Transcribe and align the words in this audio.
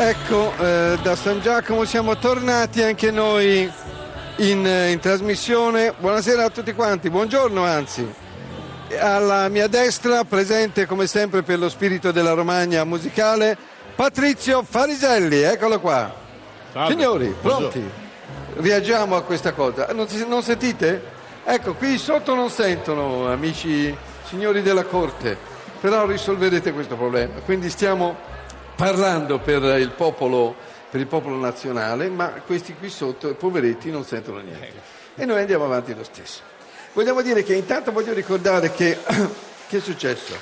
Ecco, 0.00 0.52
eh, 0.60 0.96
da 1.02 1.16
San 1.16 1.40
Giacomo 1.40 1.84
siamo 1.84 2.16
tornati 2.18 2.82
anche 2.84 3.10
noi 3.10 3.68
in, 4.36 4.64
eh, 4.64 4.92
in 4.92 5.00
trasmissione. 5.00 5.92
Buonasera 5.98 6.44
a 6.44 6.50
tutti 6.50 6.72
quanti, 6.72 7.10
buongiorno 7.10 7.64
anzi. 7.64 8.08
Alla 9.00 9.48
mia 9.48 9.66
destra, 9.66 10.22
presente 10.22 10.86
come 10.86 11.08
sempre 11.08 11.42
per 11.42 11.58
lo 11.58 11.68
spirito 11.68 12.12
della 12.12 12.34
Romagna 12.34 12.84
musicale, 12.84 13.58
Patrizio 13.96 14.62
Fariselli, 14.62 15.40
eccolo 15.40 15.80
qua. 15.80 16.14
Salve. 16.72 16.92
Signori, 16.92 17.34
Buongiorno. 17.42 17.68
pronti? 17.68 17.90
Reagiamo 18.54 19.16
a 19.16 19.22
questa 19.22 19.52
cosa. 19.52 19.88
Non, 19.92 20.06
non 20.28 20.44
sentite? 20.44 21.02
Ecco, 21.44 21.74
qui 21.74 21.98
sotto 21.98 22.36
non 22.36 22.50
sentono, 22.50 23.28
amici 23.28 23.94
signori 24.22 24.62
della 24.62 24.84
Corte, 24.84 25.36
però 25.80 26.06
risolverete 26.06 26.72
questo 26.72 26.94
problema. 26.94 27.40
Quindi 27.44 27.68
stiamo 27.68 28.36
parlando 28.78 29.40
per 29.40 29.60
il 29.80 29.90
popolo, 29.90 30.54
per 30.88 31.00
il 31.00 31.08
popolo 31.08 31.34
nazionale, 31.36 32.08
ma 32.08 32.28
questi 32.46 32.76
qui 32.76 32.88
sotto, 32.88 33.34
poveretti, 33.34 33.90
non 33.90 34.04
sentono 34.04 34.38
niente. 34.38 34.72
E 35.16 35.24
noi 35.24 35.40
andiamo 35.40 35.64
avanti 35.64 35.92
lo 35.96 36.04
stesso. 36.04 36.42
Vogliamo 36.92 37.20
dire 37.22 37.42
che 37.42 37.54
intanto 37.54 37.90
voglio 37.90 38.12
ricordare 38.12 38.70
che... 38.70 38.96
che 39.68 39.78
è 39.78 39.80
successo? 39.80 40.32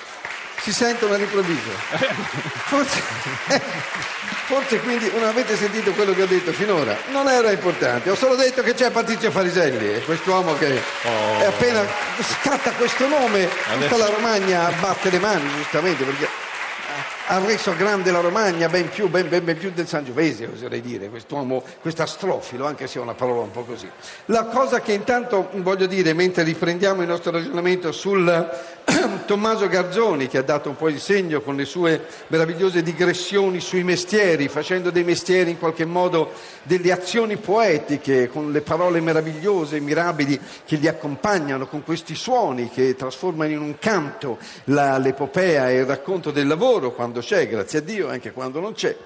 Si 0.61 0.71
sentono 0.71 1.15
all'improvviso. 1.15 1.71
Forse, 2.69 3.01
forse 4.47 4.81
quindi 4.81 5.11
non 5.15 5.25
avete 5.25 5.57
sentito 5.57 5.93
quello 5.93 6.13
che 6.13 6.23
ho 6.23 6.27
detto 6.27 6.53
finora. 6.53 6.95
Non 7.13 7.29
era 7.29 7.51
importante, 7.51 8.11
ho 8.11 8.15
solo 8.17 8.35
detto 8.35 8.63
che 8.63 8.75
c'è 8.75 8.91
Patrizio 8.91 9.31
Fariselli, 9.31 9.95
e 9.95 10.05
quest'uomo 10.05 10.55
che 10.59 10.79
Oh. 11.05 11.39
è 11.41 11.45
appena 11.47 11.87
scatta 12.21 12.71
questo 12.73 13.07
nome, 13.09 13.49
tutta 13.79 13.97
la 13.97 14.09
Romagna 14.09 14.71
batte 14.81 15.09
le 15.09 15.21
mani 15.21 15.49
giustamente 15.55 16.05
perché 16.05 16.36
ha 17.29 17.39
reso 17.45 17.75
grande 17.75 18.13
la 18.13 18.21
Romagna 18.21 18.69
ben 18.69 18.89
più, 18.89 19.09
ben, 19.09 19.29
ben- 19.29 19.45
ben 19.45 19.59
più 19.59 19.73
del 19.73 19.89
Sangiovese, 19.89 20.49
oserei 20.53 20.81
dire, 20.81 21.09
quest'uomo, 21.09 21.63
quest'astrofilo, 21.81 22.65
anche 22.67 22.87
se 22.87 23.01
è 23.01 23.03
una 23.03 23.15
parola 23.15 23.41
un 23.41 23.51
po' 23.51 23.65
così. 23.65 23.89
La 24.27 24.45
cosa 24.45 24.81
che 24.81 24.93
intanto 24.93 25.49
voglio 25.55 25.87
dire, 25.87 26.13
mentre 26.13 26.45
riprendiamo 26.45 27.03
il 27.03 27.09
nostro 27.09 27.33
ragionamento 27.33 27.91
sul 27.91 28.49
Tommaso 29.27 29.67
Garzoni, 29.67 30.29
che 30.29 30.39
ha 30.39 30.43
dato 30.43 30.69
un 30.69 30.77
po' 30.77 30.89
il 30.89 31.01
segno 31.01 31.41
con 31.41 31.57
le 31.57 31.65
sue 31.65 32.07
meravigliose 32.29 32.83
digressioni 32.83 33.59
sui 33.61 33.83
mestieri, 33.83 34.47
facendo 34.47 34.91
dei 34.91 35.03
mestieri 35.03 35.51
in 35.51 35.59
qualche 35.59 35.85
modo 35.85 36.31
delle 36.63 36.93
azioni 36.93 37.37
poetiche, 37.37 38.29
con 38.29 38.53
le 38.53 38.61
parole 38.61 39.01
meravigliose, 39.01 39.81
mirabili 39.81 40.39
che 40.65 40.77
li 40.77 40.87
accompagnano, 40.87 41.67
con 41.67 41.83
questi 41.83 42.15
suoni 42.15 42.71
che 42.71 42.95
trasformano 42.95 43.51
in 43.51 43.61
un 43.61 43.79
canto 43.81 44.39
la- 44.65 44.99
l'epopea 44.99 45.71
e 45.71 45.79
il 45.79 45.87
racconto 45.87 46.31
del 46.31 46.47
lavoro 46.47 46.93
quando 46.93 47.16
c'è, 47.21 47.49
grazie 47.49 47.79
a 47.79 47.83
Dio, 47.83 48.09
anche 48.09 48.33
quando 48.33 48.61
non 48.61 48.73
c'è. 48.73 48.97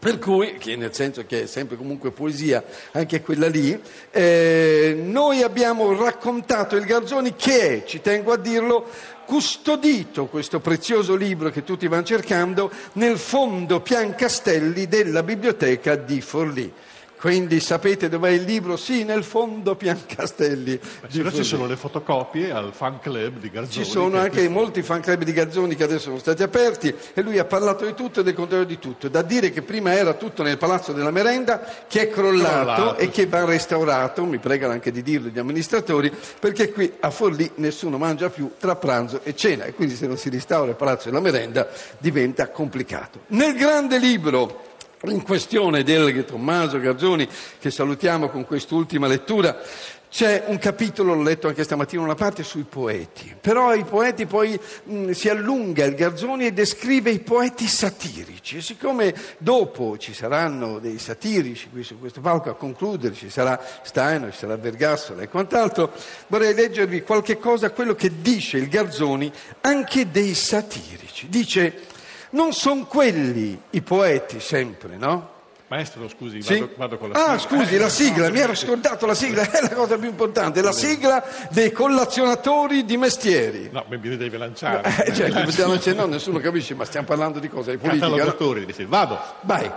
Per 0.00 0.20
cui, 0.20 0.58
che 0.58 0.76
nel 0.76 0.94
senso 0.94 1.26
che 1.26 1.42
è 1.42 1.46
sempre 1.46 1.76
comunque 1.76 2.12
poesia, 2.12 2.62
anche 2.92 3.20
quella 3.20 3.48
lì, 3.48 3.80
eh, 4.12 4.96
noi 4.96 5.42
abbiamo 5.42 5.92
raccontato 5.92 6.76
il 6.76 6.84
Garzoni 6.84 7.34
che 7.34 7.82
ci 7.84 8.00
tengo 8.00 8.30
a 8.30 8.36
dirlo, 8.36 8.86
custodito 9.26 10.26
questo 10.26 10.60
prezioso 10.60 11.16
libro 11.16 11.50
che 11.50 11.64
tutti 11.64 11.88
vanno 11.88 12.04
cercando 12.04 12.70
nel 12.92 13.18
fondo 13.18 13.80
Piancastelli 13.80 14.86
della 14.86 15.24
biblioteca 15.24 15.96
di 15.96 16.20
Forlì. 16.20 16.72
Quindi 17.18 17.58
sapete 17.58 18.08
dov'è 18.08 18.30
il 18.30 18.44
libro? 18.44 18.76
Sì, 18.76 19.02
nel 19.02 19.24
fondo 19.24 19.74
Piancastelli. 19.74 20.78
Ma 21.22 21.32
ci 21.32 21.42
sono 21.42 21.66
le 21.66 21.76
fotocopie 21.76 22.52
al 22.52 22.72
fan 22.72 23.00
club 23.00 23.38
di 23.38 23.50
Garzoni. 23.50 23.84
Ci 23.84 23.90
sono 23.90 24.10
che- 24.10 24.18
anche 24.18 24.48
molti 24.48 24.82
fan 24.82 25.00
club 25.00 25.24
di 25.24 25.32
Garzoni 25.32 25.74
che 25.74 25.82
adesso 25.82 26.04
sono 26.04 26.18
stati 26.18 26.44
aperti 26.44 26.94
e 27.14 27.20
lui 27.22 27.38
ha 27.38 27.44
parlato 27.44 27.84
di 27.84 27.94
tutto 27.94 28.20
e 28.20 28.22
del 28.22 28.34
contrario 28.34 28.64
di 28.66 28.78
tutto. 28.78 29.08
Da 29.08 29.22
dire 29.22 29.50
che 29.50 29.62
prima 29.62 29.92
era 29.92 30.14
tutto 30.14 30.44
nel 30.44 30.58
Palazzo 30.58 30.92
della 30.92 31.10
Merenda 31.10 31.60
che 31.88 32.02
è 32.02 32.08
crollato, 32.10 32.54
Crollato, 32.74 32.96
e 32.98 33.10
che 33.10 33.26
va 33.26 33.44
restaurato, 33.44 34.24
mi 34.24 34.38
pregano 34.38 34.72
anche 34.72 34.92
di 34.92 35.02
dirlo 35.02 35.28
gli 35.28 35.38
amministratori, 35.40 36.12
perché 36.38 36.70
qui 36.70 36.92
a 37.00 37.10
Forlì 37.10 37.50
nessuno 37.56 37.98
mangia 37.98 38.30
più 38.30 38.52
tra 38.58 38.76
pranzo 38.76 39.20
e 39.24 39.34
cena 39.34 39.64
e 39.64 39.74
quindi 39.74 39.96
se 39.96 40.06
non 40.06 40.16
si 40.16 40.28
restaura 40.30 40.70
il 40.70 40.76
Palazzo 40.76 41.08
della 41.08 41.20
Merenda 41.20 41.66
diventa 41.98 42.48
complicato. 42.50 43.22
Nel 43.28 43.56
grande 43.56 43.98
libro 43.98 44.66
in 45.04 45.22
questione 45.22 45.82
del 45.82 46.24
Tommaso 46.24 46.80
Garzoni, 46.80 47.28
che 47.58 47.70
salutiamo 47.70 48.28
con 48.28 48.44
quest'ultima 48.44 49.06
lettura, 49.06 49.60
c'è 50.10 50.44
un 50.46 50.58
capitolo, 50.58 51.12
l'ho 51.12 51.22
letto 51.22 51.48
anche 51.48 51.62
stamattina 51.62 52.00
una 52.00 52.14
parte, 52.14 52.42
sui 52.42 52.64
poeti. 52.64 53.36
Però 53.38 53.74
i 53.74 53.84
poeti 53.84 54.24
poi 54.24 54.58
mh, 54.84 55.10
si 55.10 55.28
allunga 55.28 55.84
il 55.84 55.94
Garzoni 55.94 56.46
e 56.46 56.52
descrive 56.52 57.10
i 57.10 57.18
poeti 57.18 57.66
satirici. 57.66 58.56
E 58.56 58.62
siccome 58.62 59.14
dopo 59.36 59.98
ci 59.98 60.14
saranno 60.14 60.78
dei 60.78 60.98
satirici 60.98 61.68
qui 61.70 61.82
su 61.82 61.98
questo 61.98 62.22
palco 62.22 62.48
a 62.48 62.54
concludere, 62.54 63.14
ci 63.14 63.28
sarà 63.28 63.60
Steiner, 63.82 64.32
ci 64.32 64.38
sarà 64.38 64.56
Vergassola 64.56 65.22
e 65.22 65.28
quant'altro, 65.28 65.92
vorrei 66.28 66.54
leggervi 66.54 67.02
qualche 67.02 67.38
cosa, 67.38 67.70
quello 67.70 67.94
che 67.94 68.10
dice 68.22 68.56
il 68.56 68.68
Garzoni 68.68 69.30
anche 69.60 70.10
dei 70.10 70.34
satirici. 70.34 71.28
Dice, 71.28 71.96
non 72.30 72.52
sono 72.52 72.84
quelli 72.86 73.60
i 73.70 73.80
poeti 73.82 74.40
sempre, 74.40 74.96
no? 74.96 75.36
Maestro, 75.68 76.08
scusi, 76.08 76.40
Sì? 76.40 76.60
vado, 76.60 76.72
vado 76.76 76.98
con 76.98 77.10
la 77.10 77.14
Ah, 77.26 77.38
sigla. 77.38 77.58
scusi, 77.58 77.74
Eh, 77.74 77.78
la 77.78 77.88
sigla, 77.90 78.26
no, 78.28 78.32
mi 78.32 78.40
ero 78.40 78.54
scordato 78.54 79.04
la 79.04 79.14
sigla, 79.14 79.42
è 79.50 79.60
la 79.60 79.68
cosa 79.74 79.98
più 79.98 80.08
importante, 80.08 80.62
la 80.62 80.72
sigla 80.72 81.22
dei 81.50 81.72
collazionatori 81.72 82.86
di 82.86 82.96
mestieri. 82.96 83.68
No, 83.70 83.84
mi 83.88 83.98
deve 84.00 84.38
lanciare. 84.38 85.04
Eh, 85.04 85.12
cioè, 85.14 85.30
come 85.30 85.50
stiamo 85.50 85.74
dicendo, 85.74 86.06
no, 86.06 86.12
nessuno 86.12 86.38
capisce, 86.38 86.74
ma 86.74 86.86
stiamo 86.86 87.06
parlando 87.06 87.38
di 87.38 87.48
cosa? 87.48 87.70
Di 87.70 87.76
politica? 87.76 88.06
no? 88.06 88.54
Dice, 88.64 88.86
vado. 88.86 89.18
Vai. 89.42 89.70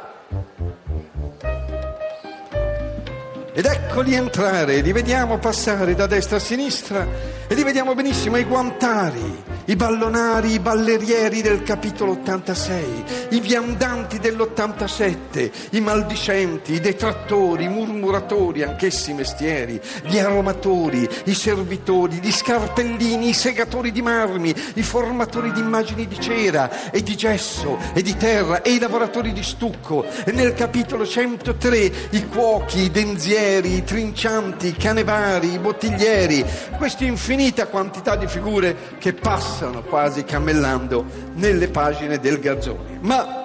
Ed 3.53 3.65
eccoli 3.65 4.13
entrare, 4.13 4.79
li 4.79 4.93
vediamo 4.93 5.37
passare 5.39 5.93
da 5.93 6.07
destra 6.07 6.37
a 6.37 6.39
sinistra 6.39 7.05
e 7.47 7.53
li 7.53 7.63
vediamo 7.63 7.93
benissimo 7.93 8.37
i 8.37 8.45
guantari, 8.45 9.43
i 9.65 9.75
ballonari, 9.75 10.53
i 10.53 10.59
ballerieri 10.59 11.41
del 11.41 11.61
capitolo 11.61 12.13
86, 12.13 13.03
i 13.29 13.39
viandanti 13.39 14.17
dell'87, 14.17 15.51
i 15.71 15.81
maldicenti, 15.81 16.73
i 16.73 16.79
detrattori, 16.79 17.65
i 17.65 17.67
murmuratori, 17.67 18.63
anch'essi 18.63 19.13
mestieri, 19.13 19.79
gli 20.05 20.17
aromatori, 20.17 21.07
i 21.25 21.33
servitori, 21.35 22.19
gli 22.21 22.31
scarpellini, 22.31 23.29
i 23.29 23.33
segatori 23.33 23.91
di 23.91 24.01
marmi, 24.01 24.53
i 24.73 24.83
formatori 24.83 25.51
di 25.51 25.59
immagini 25.59 26.07
di 26.07 26.19
cera 26.19 26.89
e 26.89 27.03
di 27.03 27.15
gesso 27.15 27.77
e 27.93 28.01
di 28.01 28.15
terra 28.17 28.63
e 28.63 28.73
i 28.73 28.79
lavoratori 28.79 29.31
di 29.31 29.43
stucco. 29.43 30.03
E 30.25 30.31
nel 30.31 30.53
capitolo 30.53 31.05
103 31.05 31.91
i 32.09 32.27
cuochi, 32.27 32.81
i 32.81 32.91
denzieri, 32.91 33.75
i 33.75 33.83
trincianti, 33.83 34.67
i 34.67 34.75
canevari, 34.75 35.53
i 35.53 35.59
bottiglieri, 35.59 36.43
questa 36.77 37.03
infinita 37.03 37.67
quantità 37.67 38.15
di 38.15 38.27
figure 38.27 38.75
che 38.97 39.13
passano 39.13 39.50
quasi 39.87 40.23
cammellando 40.23 41.05
nelle 41.33 41.67
pagine 41.67 42.19
del 42.19 42.39
Garzoni. 42.39 42.97
Ma 43.01 43.39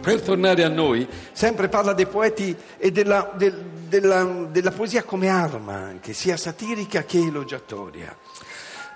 per 0.00 0.20
tornare 0.22 0.62
a 0.64 0.68
noi, 0.68 1.06
sempre 1.32 1.68
parla 1.68 1.92
dei 1.92 2.06
poeti 2.06 2.56
e 2.78 2.90
della, 2.92 3.30
del- 3.34 3.64
della- 3.88 4.46
della 4.50 4.70
poesia 4.70 5.02
come 5.02 5.28
arma 5.28 5.74
anche, 5.74 6.12
sia 6.12 6.36
satirica 6.36 7.02
che 7.02 7.18
elogiatoria. 7.18 8.16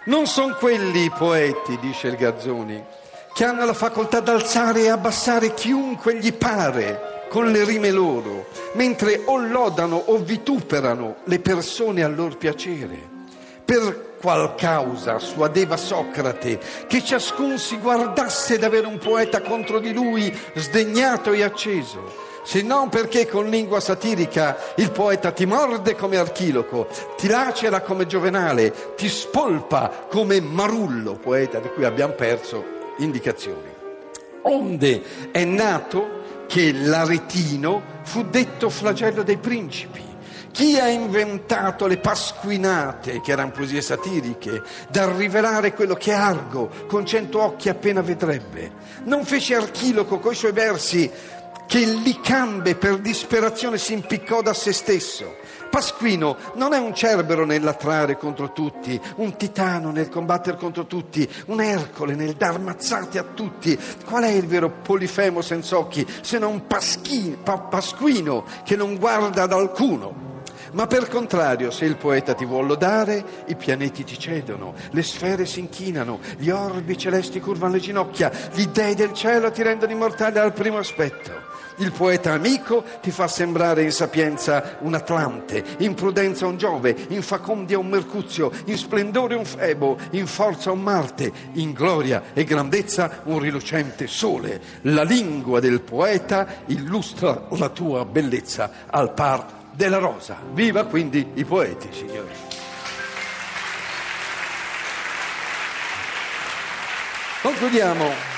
Non 0.04 0.26
sono 0.26 0.54
quelli 0.54 1.04
i 1.04 1.10
poeti, 1.10 1.78
dice 1.80 2.08
il 2.08 2.16
Garzoni, 2.16 2.82
che 3.34 3.44
hanno 3.44 3.64
la 3.64 3.74
facoltà 3.74 4.20
d'alzare 4.20 4.82
e 4.82 4.88
abbassare 4.88 5.54
chiunque 5.54 6.16
gli 6.18 6.32
pare 6.32 7.10
con 7.28 7.50
le 7.50 7.64
rime 7.64 7.90
loro, 7.90 8.48
mentre 8.74 9.22
o 9.24 9.38
lodano 9.38 9.96
o 9.96 10.18
vituperano 10.18 11.16
le 11.24 11.38
persone 11.40 12.02
a 12.02 12.08
lor 12.08 12.36
piacere. 12.36 13.10
Per 13.64 14.10
qual 14.22 14.54
causa 14.54 15.18
suadeva 15.18 15.76
Socrate 15.76 16.60
che 16.86 17.02
ciascun 17.02 17.58
si 17.58 17.76
guardasse 17.78 18.56
d'avere 18.56 18.86
un 18.86 18.98
poeta 18.98 19.42
contro 19.42 19.80
di 19.80 19.92
lui 19.92 20.32
sdegnato 20.54 21.32
e 21.32 21.42
acceso? 21.42 22.30
Se 22.44 22.62
non 22.62 22.88
perché 22.88 23.26
con 23.26 23.48
lingua 23.48 23.80
satirica 23.80 24.56
il 24.76 24.90
poeta 24.90 25.32
ti 25.32 25.44
morde 25.44 25.94
come 25.96 26.16
Archiloco, 26.16 26.88
ti 27.16 27.28
lacera 27.28 27.80
come 27.80 28.06
Giovenale, 28.06 28.94
ti 28.96 29.08
spolpa 29.08 30.06
come 30.08 30.40
Marullo, 30.40 31.14
poeta 31.14 31.58
di 31.58 31.68
cui 31.68 31.84
abbiamo 31.84 32.14
perso 32.14 32.64
indicazioni. 32.98 33.70
Onde 34.42 35.30
è 35.30 35.44
nato 35.44 36.20
che 36.46 36.72
l'aretino 36.72 38.00
fu 38.02 38.24
detto 38.24 38.68
flagello 38.70 39.22
dei 39.22 39.38
principi. 39.38 40.11
Chi 40.52 40.78
ha 40.78 40.86
inventato 40.86 41.86
le 41.86 41.96
pasquinate, 41.96 43.22
che 43.22 43.32
erano 43.32 43.52
poesie 43.52 43.80
satiriche, 43.80 44.62
da 44.90 45.10
rivelare 45.16 45.72
quello 45.72 45.94
che 45.94 46.12
Argo 46.12 46.68
con 46.86 47.06
cento 47.06 47.40
occhi 47.40 47.70
appena 47.70 48.02
vedrebbe? 48.02 48.70
Non 49.04 49.24
fece 49.24 49.54
Archiloco 49.54 50.18
coi 50.18 50.34
suoi 50.34 50.52
versi 50.52 51.10
che 51.66 51.86
Licambe 51.86 52.74
per 52.74 52.98
disperazione 52.98 53.78
si 53.78 53.94
impiccò 53.94 54.42
da 54.42 54.52
se 54.52 54.74
stesso. 54.74 55.36
Pasquino 55.70 56.36
non 56.56 56.74
è 56.74 56.78
un 56.78 56.94
cerbero 56.94 57.46
nell'attrare 57.46 58.18
contro 58.18 58.52
tutti, 58.52 59.00
un 59.16 59.34
titano 59.36 59.90
nel 59.90 60.10
combattere 60.10 60.58
contro 60.58 60.84
tutti, 60.84 61.26
un 61.46 61.62
Ercole 61.62 62.14
nel 62.14 62.34
dar 62.34 62.60
mazzate 62.60 63.18
a 63.18 63.24
tutti. 63.24 63.78
Qual 64.04 64.22
è 64.22 64.28
il 64.28 64.46
vero 64.46 64.68
Polifemo 64.68 65.40
senza 65.40 65.78
occhi 65.78 66.06
se 66.20 66.38
non 66.38 66.66
Paschi, 66.66 67.38
pa, 67.42 67.56
Pasquino 67.56 68.44
che 68.64 68.76
non 68.76 68.98
guarda 68.98 69.44
ad 69.44 69.52
alcuno? 69.52 70.31
Ma 70.72 70.86
per 70.86 71.08
contrario, 71.08 71.70
se 71.70 71.84
il 71.84 71.96
poeta 71.96 72.32
ti 72.32 72.46
vuol 72.46 72.66
lodare, 72.66 73.22
i 73.48 73.56
pianeti 73.56 74.04
ti 74.04 74.18
cedono, 74.18 74.74
le 74.92 75.02
sfere 75.02 75.44
si 75.44 75.60
inchinano, 75.60 76.18
gli 76.38 76.48
orbi 76.48 76.96
celesti 76.96 77.40
curvano 77.40 77.74
le 77.74 77.80
ginocchia, 77.80 78.32
gli 78.54 78.66
dei 78.66 78.94
del 78.94 79.12
cielo 79.12 79.50
ti 79.50 79.62
rendono 79.62 79.92
immortale 79.92 80.40
al 80.40 80.54
primo 80.54 80.78
aspetto. 80.78 81.50
Il 81.76 81.92
poeta 81.92 82.32
amico 82.32 82.84
ti 83.02 83.10
fa 83.10 83.28
sembrare 83.28 83.82
in 83.82 83.92
sapienza 83.92 84.78
un 84.80 84.94
Atlante, 84.94 85.62
in 85.78 85.94
prudenza 85.94 86.46
un 86.46 86.56
Giove, 86.56 86.94
in 87.08 87.22
facondia 87.22 87.78
un 87.78 87.88
Mercuzio, 87.88 88.50
in 88.66 88.78
splendore 88.78 89.34
un 89.34 89.44
Febo, 89.44 89.98
in 90.10 90.26
forza 90.26 90.70
un 90.70 90.80
Marte, 90.80 91.30
in 91.54 91.72
gloria 91.72 92.22
e 92.32 92.44
grandezza 92.44 93.20
un 93.24 93.38
rilucente 93.38 94.06
Sole. 94.06 94.60
La 94.82 95.02
lingua 95.02 95.60
del 95.60 95.82
poeta 95.82 96.46
illustra 96.66 97.46
la 97.50 97.68
tua 97.68 98.04
bellezza 98.06 98.70
al 98.88 99.12
par 99.12 99.60
della 99.74 99.98
rosa. 99.98 100.38
Viva 100.52 100.84
quindi 100.84 101.32
i 101.34 101.44
poeti, 101.44 101.88
signori. 101.90 102.50
Concludiamo 107.42 108.30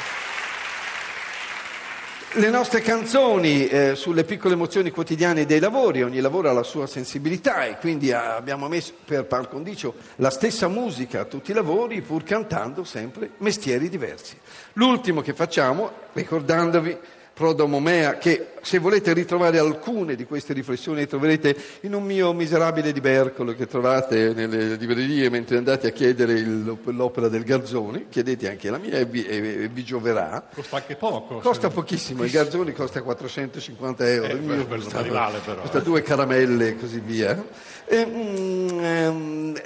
le 2.36 2.50
nostre 2.50 2.81
canzoni 2.81 3.69
eh, 3.69 3.94
sulle 3.94 4.25
piccole 4.25 4.54
emozioni 4.54 4.90
quotidiane 4.90 5.46
dei 5.46 5.60
lavori, 5.60 6.02
ogni 6.02 6.19
lavoro 6.19 6.48
ha 6.48 6.52
la 6.52 6.64
sua 6.64 6.88
sensibilità 6.88 7.64
e 7.64 7.76
quindi 7.76 8.10
abbiamo 8.10 8.66
messo 8.66 8.92
per 9.04 9.26
par 9.26 9.48
condicio 9.48 9.94
la 10.16 10.31
stessa 10.31 10.66
musica 10.66 11.20
a 11.20 11.25
tutti 11.26 11.52
i 11.52 11.54
lavori 11.54 12.00
pur 12.00 12.25
cantando 12.25 12.82
sempre 12.82 13.31
mestieri 13.38 13.88
diversi. 13.88 14.36
L'ultimo 14.72 15.20
che 15.20 15.32
facciamo, 15.32 15.92
ricordandovi 16.12 16.98
Prodomomea, 17.34 18.16
che 18.16 18.52
se 18.62 18.78
volete 18.78 19.12
ritrovare 19.12 19.58
alcune 19.58 20.14
di 20.14 20.25
queste 20.25 20.52
riflessioni 20.52 21.00
le 21.00 21.08
troverete 21.08 21.56
in 21.81 21.92
un 21.92 22.04
mio 22.04 22.32
miserabile 22.32 22.92
libercolo 22.92 23.56
che 23.56 23.66
trovate 23.66 24.32
nelle 24.32 24.76
librerie 24.76 25.28
mentre 25.31 25.56
andate 25.56 25.88
a 25.88 25.90
chiedere 25.90 26.34
il, 26.34 26.78
l'opera 26.84 27.26
del 27.26 27.42
Garzoni, 27.42 28.06
chiedete 28.08 28.48
anche 28.48 28.70
la 28.70 28.78
mia 28.78 28.98
e 28.98 29.04
vi, 29.04 29.26
e, 29.26 29.69
vi 29.69 29.82
gioverà. 29.82 30.46
Costa 30.54 30.76
anche 30.76 30.94
poco. 30.94 31.38
Costa 31.38 31.70
pochissimo, 31.70 32.22
il 32.22 32.31
Garzoni 32.31 32.72
costa 32.72 33.02
450 33.02 34.08
euro, 34.08 34.28
eh, 34.28 34.34
il 34.34 34.40
mio 34.40 34.66
costa, 34.69 35.00
rivale, 35.00 35.40
però, 35.44 35.60
costa 35.60 35.78
eh. 35.78 35.82
due 35.82 36.02
caramelle 36.02 36.69
e 36.69 36.78
così 36.78 37.00
via. 37.00 37.44
E, 37.84 37.96
ehm, 37.98 39.60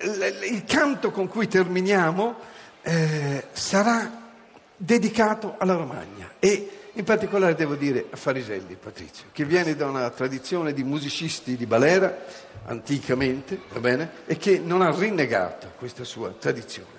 il 0.51 0.65
canto 0.67 1.11
con 1.11 1.29
cui 1.29 1.49
terminiamo 1.49 2.35
eh, 2.81 3.45
sarà 3.53 4.27
dedicato 4.75 5.57
alla 5.59 5.75
Romagna 5.75 6.31
e 6.39 6.71
in 6.95 7.05
particolare 7.05 7.55
devo 7.55 7.75
dire 7.75 8.07
a 8.11 8.17
Fariselli, 8.17 8.77
Patrizio, 8.81 9.27
che 9.33 9.45
viene 9.45 9.75
da 9.77 9.87
una 9.87 10.11
tradizione 10.11 10.73
di 10.73 10.83
musicisti 10.83 11.57
di 11.57 11.67
Balera, 11.67 12.17
anticamente, 12.67 13.59
va 13.73 13.81
bene, 13.81 14.11
e 14.27 14.37
che 14.37 14.59
non 14.59 14.83
ha 14.83 14.91
rinnegato 14.91 15.73
questa 15.79 16.05
sua 16.05 16.31
tradizione. 16.39 16.97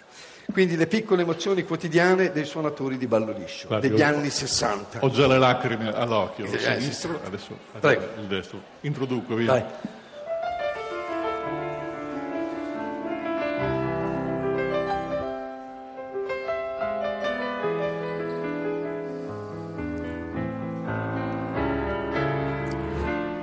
Quindi 0.51 0.75
le 0.75 0.87
piccole 0.87 1.21
emozioni 1.21 1.63
quotidiane 1.63 2.31
dei 2.31 2.45
suonatori 2.45 2.97
di 2.97 3.05
ballo 3.05 3.31
liscio, 3.37 3.67
Guardi, 3.67 3.89
degli 3.89 4.01
ho- 4.01 4.05
anni 4.05 4.29
60. 4.31 4.97
Ho 5.01 5.11
già 5.11 5.27
le 5.27 5.37
lacrime 5.37 5.93
all'occhio, 5.93 6.45
Eh, 6.45 6.57
sinistro, 6.57 7.19
adesso 7.23 7.55
Prego. 7.79 8.07
il 8.19 8.25
destro. 8.25 8.59
Introduco 8.81 9.35
via. 9.35 9.51
Dai. 9.51 9.63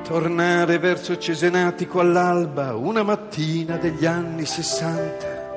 Tornare 0.07 0.79
verso 0.79 1.19
Cesenatico 1.19 1.99
all'alba 1.99 2.77
una 2.77 3.03
mattina 3.03 3.77
degli 3.77 4.07
anni 4.07 4.47
sessanta, 4.47 5.51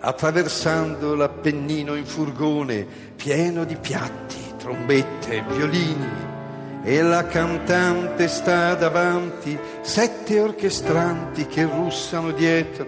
attraversando 0.00 1.14
l'Appennino 1.14 1.94
in 1.94 2.06
furgone 2.06 2.86
pieno 3.14 3.64
di 3.64 3.76
piatti, 3.76 4.54
trombette, 4.56 5.44
violini, 5.46 6.08
e 6.82 7.02
la 7.02 7.26
cantante 7.26 8.28
sta 8.28 8.74
davanti, 8.76 9.58
sette 9.82 10.40
orchestranti 10.40 11.46
che 11.46 11.64
russano 11.64 12.30
dietro, 12.30 12.86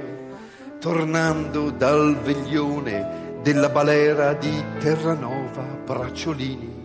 tornando 0.80 1.68
dal 1.68 2.16
veglione 2.16 3.40
della 3.42 3.68
balera 3.68 4.32
di 4.32 4.64
Terranova 4.78 5.64
Bracciolini. 5.84 6.83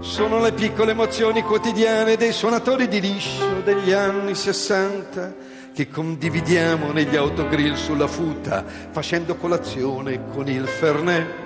Sono 0.00 0.40
le 0.40 0.52
piccole 0.52 0.90
emozioni 0.90 1.42
quotidiane 1.42 2.16
dei 2.16 2.32
suonatori 2.32 2.86
di 2.86 3.00
liscio 3.00 3.60
degli 3.62 3.92
anni 3.92 4.34
60 4.34 5.34
che 5.74 5.88
condividiamo 5.88 6.92
negli 6.92 7.16
autogrill 7.16 7.74
sulla 7.74 8.06
futa 8.06 8.64
facendo 8.90 9.36
colazione 9.36 10.28
con 10.32 10.48
il 10.48 10.66
Fernet. 10.66 11.44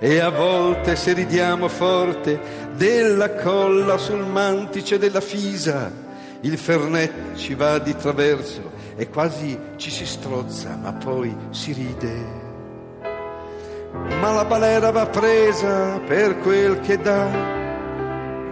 E 0.00 0.18
a 0.18 0.28
volte 0.28 0.96
se 0.96 1.12
ridiamo 1.12 1.68
forte 1.68 2.40
della 2.76 3.34
colla 3.34 3.96
sul 3.96 4.24
mantice 4.24 4.98
della 4.98 5.20
fisa, 5.20 5.90
il 6.42 6.58
Fernet 6.58 7.34
ci 7.34 7.54
va 7.54 7.78
di 7.78 7.96
traverso 7.96 8.70
e 8.96 9.08
quasi 9.08 9.58
ci 9.76 9.90
si 9.90 10.06
strozza, 10.06 10.76
ma 10.80 10.92
poi 10.92 11.34
si 11.50 11.72
ride. 11.72 12.46
Ma 14.20 14.32
la 14.32 14.44
balera 14.44 14.90
va 14.90 15.06
presa 15.06 15.98
per 16.06 16.38
quel 16.38 16.80
che 16.80 16.98
dà 16.98 17.57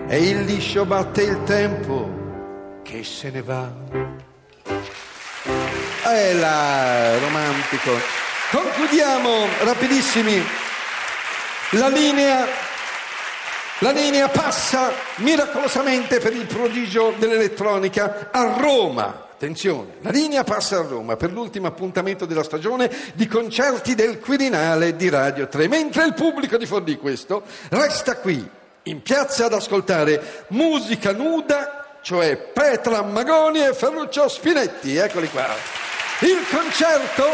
e 0.09 0.19
il 0.19 0.45
liscio 0.45 0.85
batte 0.85 1.23
il 1.23 1.43
tempo 1.45 2.09
che 2.83 3.03
se 3.03 3.31
ne 3.31 3.43
va. 3.43 3.69
È 6.05 6.33
là, 6.35 7.19
romantico. 7.19 7.91
Concludiamo 8.53 9.47
rapidissimi. 9.65 10.41
La 11.71 11.89
linea, 11.89 12.47
la 13.81 13.91
linea 13.91 14.29
passa 14.29 14.93
miracolosamente 15.17 16.21
per 16.21 16.33
il 16.33 16.47
prodigio 16.47 17.13
dell'elettronica 17.19 18.29
a 18.31 18.57
Roma. 18.59 19.25
Attenzione, 19.33 19.97
la 20.01 20.11
linea 20.11 20.45
passa 20.45 20.79
a 20.79 20.83
Roma 20.83 21.17
per 21.17 21.33
l'ultimo 21.33 21.67
appuntamento 21.67 22.25
della 22.25 22.45
stagione 22.45 22.91
di 23.15 23.27
concerti 23.27 23.97
del 23.97 24.21
Quirinale 24.21 24.95
di 24.95 25.09
Radio 25.09 25.49
3, 25.49 25.67
mentre 25.67 26.05
il 26.05 26.15
pubblico 26.15 26.57
di 26.57 26.65
Forlì 26.65 26.97
questo 26.97 27.43
resta 27.71 28.17
qui 28.19 28.49
in 28.87 29.03
piazza 29.03 29.47
ad 29.47 29.53
ascoltare 29.53 30.45
musica 30.49 31.13
nuda, 31.13 31.99
cioè 32.03 32.37
Petra 32.37 33.03
Magoni 33.03 33.65
e 33.65 33.75
Ferruccio 33.75 34.29
Spinetti, 34.29 34.97
eccoli 34.97 35.29
qua. 35.29 35.47
Il 36.21 36.45
concerto, 36.51 37.25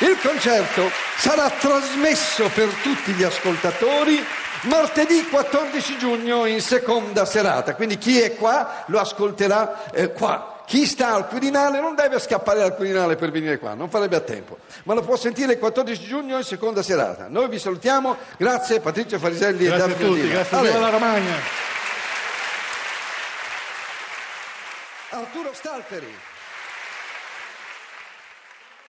il 0.00 0.18
concerto 0.20 0.90
sarà 1.16 1.50
trasmesso 1.50 2.48
per 2.48 2.68
tutti 2.82 3.12
gli 3.12 3.22
ascoltatori 3.22 4.24
martedì 4.62 5.26
14 5.28 5.98
giugno 5.98 6.46
in 6.46 6.60
seconda 6.60 7.24
serata, 7.24 7.74
quindi 7.74 7.98
chi 7.98 8.20
è 8.20 8.34
qua 8.34 8.84
lo 8.86 8.98
ascolterà 8.98 9.90
eh, 9.92 10.12
qua. 10.12 10.53
Chi 10.66 10.86
sta 10.86 11.14
al 11.14 11.28
Quirinale 11.28 11.78
non 11.80 11.94
deve 11.94 12.18
scappare 12.18 12.58
dal 12.58 12.74
Quirinale 12.74 13.16
per 13.16 13.30
venire 13.30 13.58
qua, 13.58 13.74
non 13.74 13.90
farebbe 13.90 14.16
a 14.16 14.20
tempo, 14.20 14.58
ma 14.84 14.94
lo 14.94 15.02
può 15.02 15.14
sentire 15.16 15.52
il 15.52 15.58
14 15.58 16.02
giugno 16.04 16.38
in 16.38 16.44
seconda 16.44 16.82
serata. 16.82 17.28
Noi 17.28 17.48
vi 17.48 17.58
salutiamo, 17.58 18.16
grazie 18.38 18.80
Patrizio 18.80 19.18
Fariselli 19.18 19.66
e 19.66 19.68
Grazie 19.68 19.84
a 19.84 19.86
Davide 19.88 20.04
tutti, 20.06 20.28
grazie 20.28 20.56
Ale. 20.56 20.68
viva 20.68 20.80
la 20.80 20.88
Romagna. 20.90 21.34
Arturo 25.10 25.50
Stalteri. 25.52 26.14